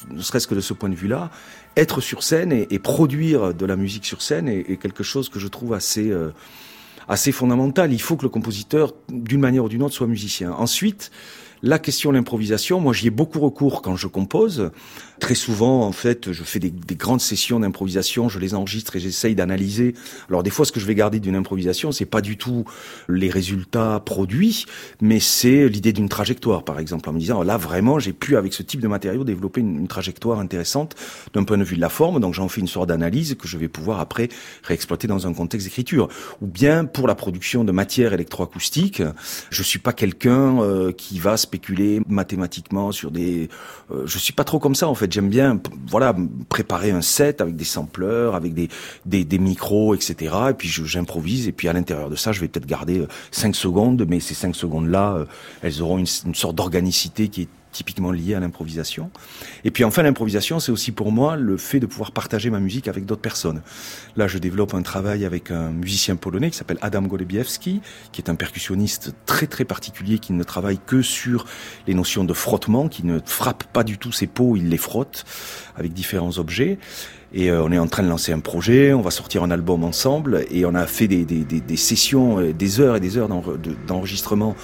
[0.10, 1.30] ne serait-ce que de ce point de vue-là,
[1.76, 5.38] être sur scène et, produire de la musique sur scène est, est quelque chose que
[5.38, 6.32] je trouve assez euh,
[7.08, 7.94] assez fondamental.
[7.94, 10.52] Il faut que le compositeur, d'une manière ou d'une autre, soit musicien.
[10.52, 11.12] Ensuite,
[11.64, 14.72] la question de l'improvisation, moi j'y ai beaucoup recours quand je compose.
[15.20, 19.00] Très souvent, en fait, je fais des, des grandes sessions d'improvisation, je les enregistre et
[19.00, 19.96] j'essaye d'analyser.
[20.30, 22.66] Alors des fois, ce que je vais garder d'une improvisation, c'est pas du tout
[23.10, 24.66] les résultats produits,
[25.02, 28.54] mais c'est l'idée d'une trajectoire, par exemple, en me disant là vraiment, j'ai pu avec
[28.54, 30.96] ce type de matériau développer une, une trajectoire intéressante
[31.34, 32.20] d'un point de vue de la forme.
[32.20, 34.30] Donc j'en fais une sorte d'analyse que je vais pouvoir après
[34.64, 36.10] réexploiter dans un contexte d'écriture.
[36.42, 39.02] Ou bien pour la production de matière électroacoustique,
[39.50, 43.50] je suis pas quelqu'un euh, qui va spéculer mathématiquement sur des.
[43.92, 45.07] Euh, je suis pas trop comme ça en fait.
[45.12, 45.60] J'aime bien,
[46.50, 48.70] préparer un set avec des sampleurs, avec des
[49.06, 50.36] des, micros, etc.
[50.50, 51.48] Et puis j'improvise.
[51.48, 54.56] Et puis à l'intérieur de ça, je vais peut-être garder 5 secondes, mais ces 5
[54.56, 55.26] secondes là,
[55.62, 59.12] elles auront une, une sorte d'organicité qui est typiquement lié à l'improvisation.
[59.64, 62.88] Et puis enfin, l'improvisation, c'est aussi pour moi le fait de pouvoir partager ma musique
[62.88, 63.62] avec d'autres personnes.
[64.16, 68.32] Là, je développe un travail avec un musicien polonais qui s'appelle Adam Golebiewski, qui est
[68.32, 71.46] un percussionniste très très particulier, qui ne travaille que sur
[71.86, 75.26] les notions de frottement, qui ne frappe pas du tout ses peaux, il les frotte
[75.76, 76.80] avec différents objets.
[77.32, 79.84] Et euh, on est en train de lancer un projet, on va sortir un album
[79.84, 83.30] ensemble, et on a fait des, des, sessions, euh, des heures et des heures
[83.86, 84.56] d'enregistrement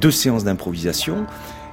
[0.00, 1.26] de séances d'improvisation.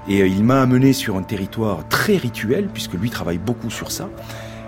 [0.07, 3.91] Et euh, il m'a amené sur un territoire très rituel, puisque lui travaille beaucoup sur
[3.91, 4.09] ça.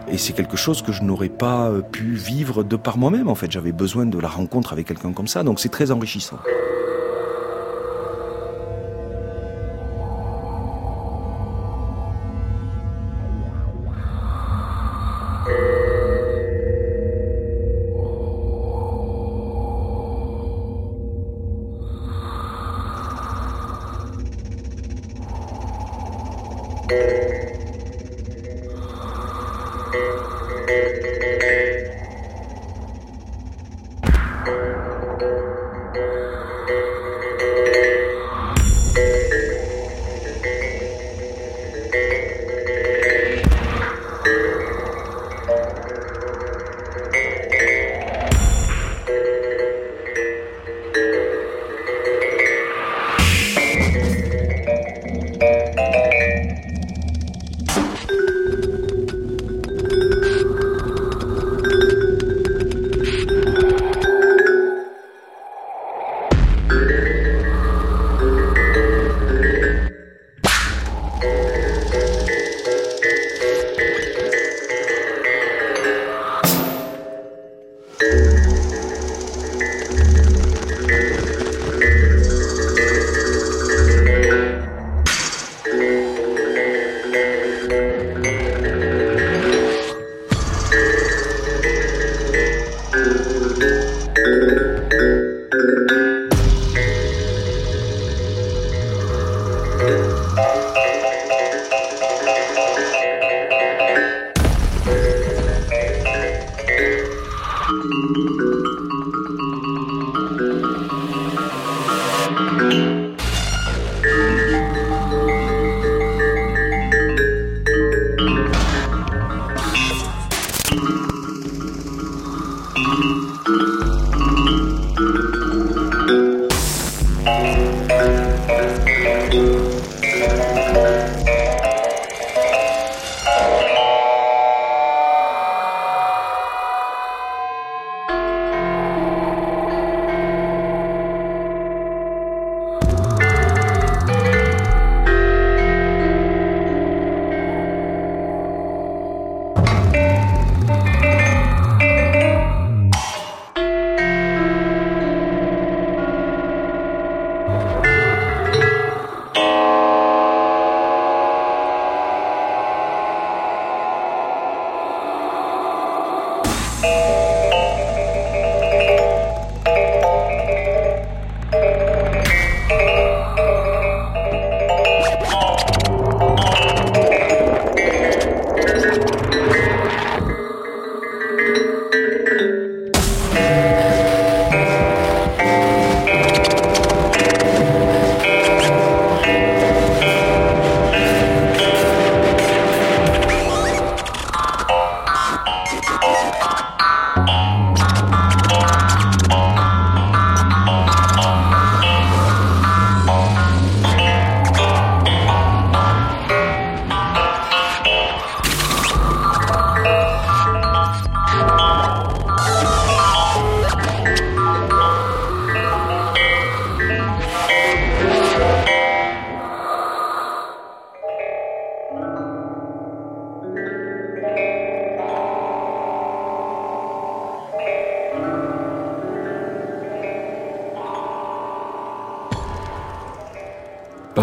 [0.08, 3.36] Et c'est quelque chose que je n'aurais pas euh, pu vivre de par moi-même, en
[3.36, 3.52] fait.
[3.52, 6.38] J'avais besoin de la rencontre avec quelqu'un comme ça, donc c'est très enrichissant.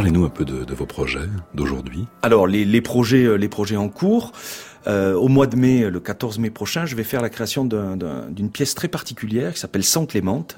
[0.02, 2.08] Parlez-nous un peu de, vos projets d'aujourd'hui.
[2.22, 4.32] Alors les, les, projets, euh, les projets en cours.
[4.88, 8.50] Euh, au mois de mai, le 14 mai prochain, je vais faire la création d'une
[8.50, 10.56] pièce très particulière qui s'appelle Sans Clémente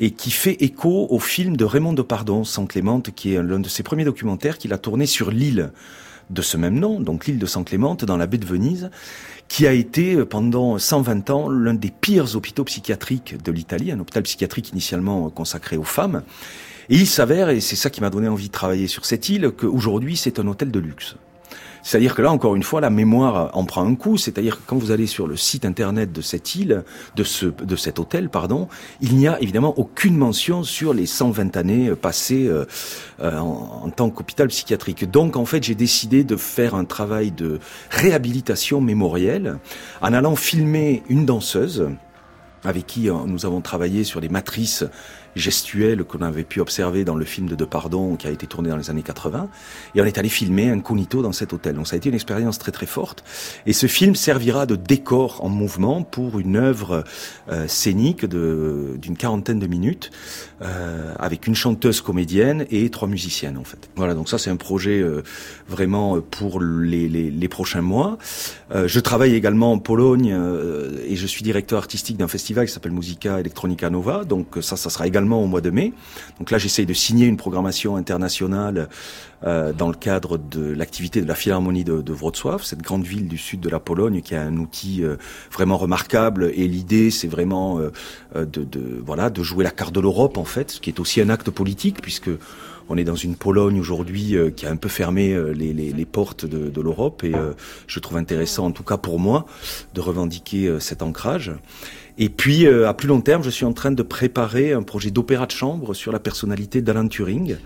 [0.00, 3.70] et qui fait écho au film de Raymond Depardon, Sans Clémente, qui est l'un de
[3.70, 5.72] ses premiers documentaires qu'il a tourné sur l'île
[6.28, 8.90] de ce même nom, donc l'île de San Clémente, dans la baie de Venise,
[9.48, 14.00] qui a été euh, pendant 120 ans l'un des pires hôpitaux psychiatriques de l'Italie, un
[14.00, 16.22] hôpital psychiatrique initialement consacré aux femmes.
[16.90, 19.50] Et il s'avère, et c'est ça qui m'a donné envie de travailler sur cette île,
[19.50, 21.16] qu'aujourd'hui c'est un hôtel de luxe.
[21.82, 24.16] C'est-à-dire que là, encore une fois, la mémoire en prend un coup.
[24.16, 26.84] C'est-à-dire que quand vous allez sur le site internet de cette île,
[27.16, 28.68] de ce, de cet hôtel, pardon,
[29.00, 32.64] il n'y a évidemment aucune mention sur les 120 années passées euh,
[33.20, 35.10] euh, en, tant qu'hôpital psychiatrique.
[35.10, 37.58] Donc, en fait, j'ai décidé de faire un travail de
[37.90, 39.58] réhabilitation mémorielle
[40.02, 41.88] en allant filmer une danseuse
[42.64, 44.84] avec qui euh, nous avons travaillé sur les matrices
[45.38, 48.76] gestuelle qu'on avait pu observer dans le film de Depardon qui a été tourné dans
[48.76, 49.48] les années 80.
[49.94, 51.76] Et on est allé filmer incognito dans cet hôtel.
[51.76, 53.24] Donc ça a été une expérience très très forte.
[53.66, 57.04] Et ce film servira de décor en mouvement pour une œuvre
[57.48, 60.10] euh, scénique d'une quarantaine de minutes
[60.62, 63.88] euh, avec une chanteuse comédienne et trois musiciennes en fait.
[63.96, 65.22] Voilà, donc ça c'est un projet euh,
[65.68, 68.18] vraiment pour les, les, les, prochains mois.
[68.74, 72.72] Euh, je travaille également en Pologne euh, et je suis directeur artistique d'un festival qui
[72.72, 74.24] s'appelle Musica Electronica Nova.
[74.24, 75.92] Donc ça, ça sera également au mois de mai.
[76.38, 78.88] Donc là, j'essaye de signer une programmation internationale
[79.44, 83.38] euh, dans le cadre de l'activité de la Philharmonie de, Wrocław, cette grande ville du
[83.38, 85.16] sud de la Pologne qui a un outil euh,
[85.52, 86.50] vraiment remarquable.
[86.54, 87.90] Et l'idée, c'est vraiment euh,
[88.44, 91.28] de, voilà de jouer la carte de l'Europe en fait, ce qui est aussi un
[91.28, 92.30] acte politique puisque
[92.88, 97.22] on est dans une Pologne aujourd'hui qui a un peu fermé les, portes de, l'Europe
[97.22, 97.32] et
[97.86, 99.44] je trouve intéressant, en tout cas pour moi,
[99.92, 101.52] de revendiquer cet ancrage.
[102.18, 105.46] Et puis, à plus long terme, je suis en train de préparer un projet d'opéra
[105.46, 107.56] de chambre sur la personnalité d'Alan Turing.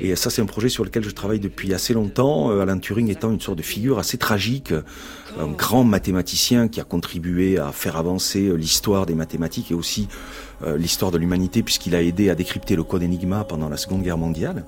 [0.00, 2.50] Et ça, c'est un projet sur lequel je travaille depuis assez longtemps.
[2.50, 4.74] Alan Turing étant une sorte de figure assez tragique,
[5.38, 10.08] un grand mathématicien qui a contribué à faire avancer l'histoire des mathématiques et aussi
[10.64, 14.02] euh, l'histoire de l'humanité puisqu'il a aidé à décrypter le code Enigma pendant la Seconde
[14.02, 14.64] Guerre mondiale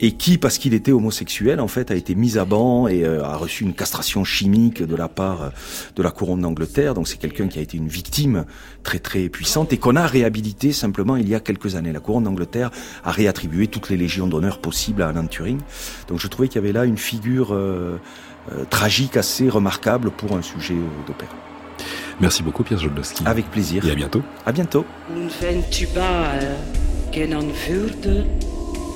[0.00, 3.24] et qui, parce qu'il était homosexuel, en fait, a été mis à banc et euh,
[3.24, 5.48] a reçu une castration chimique de la part euh,
[5.96, 6.94] de la couronne d'Angleterre.
[6.94, 8.44] Donc c'est quelqu'un qui a été une victime
[8.82, 11.92] très très puissante et qu'on a réhabilité simplement il y a quelques années.
[11.92, 12.70] La couronne d'Angleterre
[13.04, 15.60] a réattribué toutes les légions d'honneur possibles à Alan Turing.
[16.08, 17.98] Donc je trouvais qu'il y avait là une figure euh,
[18.70, 20.74] tragique assez remarquable pour un sujet
[21.06, 21.34] d'opéra.
[22.20, 23.24] Merci beaucoup Pierre Jodlowski.
[23.26, 23.86] Avec plaisir.
[23.86, 24.22] Et à bientôt.
[24.46, 24.84] À bientôt.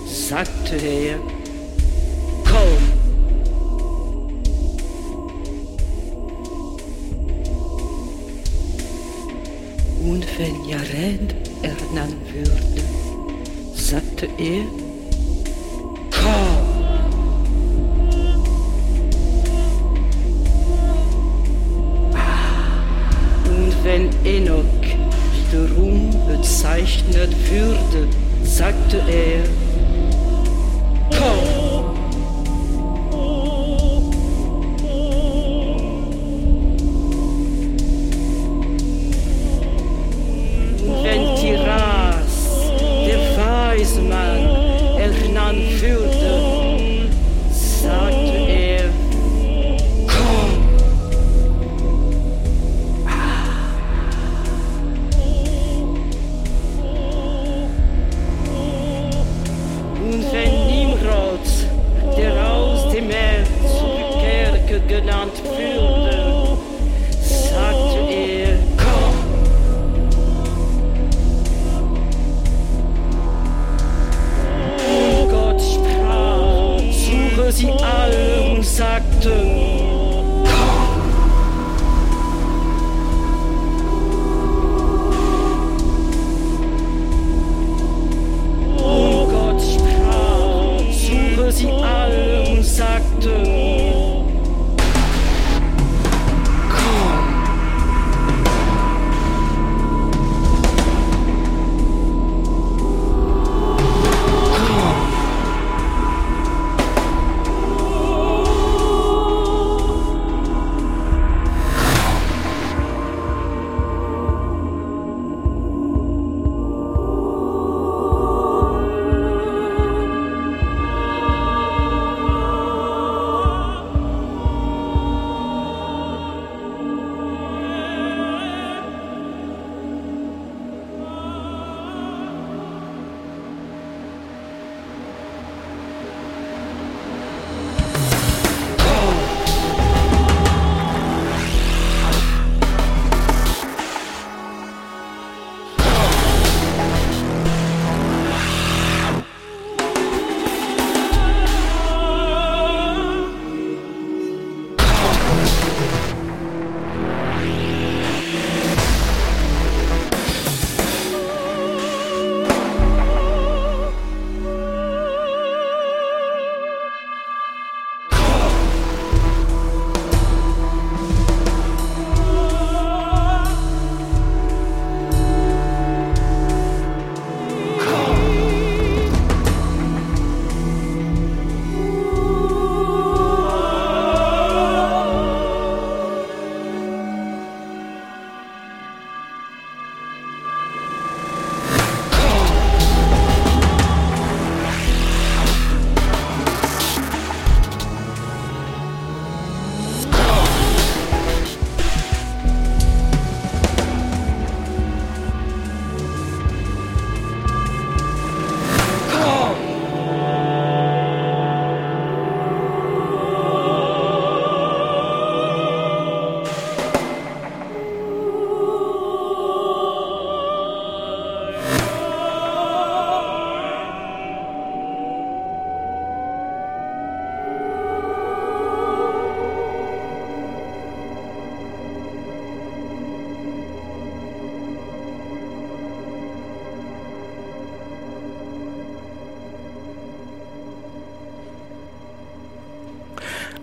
[0.09, 1.18] Sagte er,
[2.44, 2.82] komm.
[10.11, 12.82] Und wenn Jared ernannt würde,
[13.74, 14.64] sagte er,
[16.11, 16.68] komm.
[23.84, 24.64] wenn Enoch
[25.50, 28.09] wiederum bezeichnet würde,
[28.44, 29.68] sagte er,
[41.02, 41.47] Venti.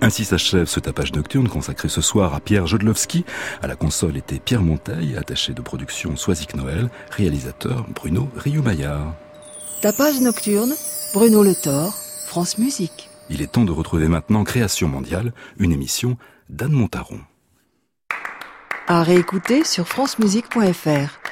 [0.06, 3.26] Ainsi s'achève ce tapage nocturne consacré ce soir à Pierre Jodlowski.
[3.64, 9.16] À la console était Pierre Monteil, attaché de production Soisic Noël, réalisateur Bruno Rioux-Maillard.
[9.82, 10.76] Tapage nocturne,
[11.12, 11.92] Bruno Le Thor,
[12.28, 13.10] France Musique.
[13.32, 16.18] Il est temps de retrouver maintenant Création mondiale, une émission
[16.52, 17.22] d'Anne Montaron.
[18.86, 21.25] À réécouter sur francemusique.fr.